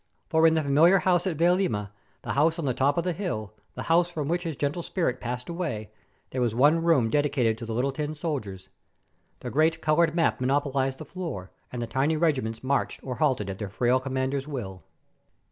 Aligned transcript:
For, 0.29 0.47
in 0.47 0.55
the 0.55 0.63
familiar 0.63 0.97
house 0.97 1.27
at 1.27 1.37
Vailima, 1.37 1.91
the 2.23 2.33
house 2.33 2.57
on 2.57 2.65
the 2.65 2.73
top 2.73 2.97
of 2.97 3.03
the 3.03 3.13
hill, 3.13 3.53
the 3.75 3.83
house 3.83 4.09
from 4.09 4.27
which 4.27 4.41
his 4.45 4.55
gentle 4.55 4.81
spirit 4.81 5.21
passed 5.21 5.47
away, 5.47 5.91
there 6.31 6.41
was 6.41 6.55
one 6.55 6.81
room 6.81 7.11
dedicated 7.11 7.55
to 7.59 7.67
the 7.67 7.73
little 7.75 7.91
tin 7.91 8.15
soldiers. 8.15 8.69
The 9.41 9.51
great 9.51 9.79
coloured 9.79 10.15
map 10.15 10.41
monopolized 10.41 10.97
the 10.97 11.05
floor, 11.05 11.51
and 11.71 11.83
the 11.83 11.85
tiny 11.85 12.17
regiments 12.17 12.63
marched 12.63 12.99
or 13.03 13.17
halted 13.17 13.47
at 13.47 13.59
their 13.59 13.69
frail 13.69 13.99
commander's 13.99 14.47
will. 14.47 14.81